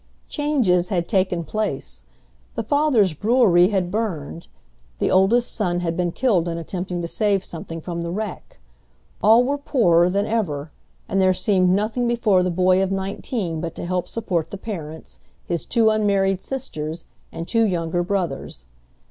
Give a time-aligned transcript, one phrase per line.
[0.27, 2.05] Changes had taken place.
[2.55, 4.47] The father's brewery had burned,
[4.97, 8.57] the oldest son had been killed in attempting to save something from the wreck,
[9.21, 10.71] all were poorer than ever,
[11.07, 15.19] and there seemed nothing before the boy of nineteen but to help support the parents,
[15.45, 18.65] his two unmarried sisters, and two younger brothers.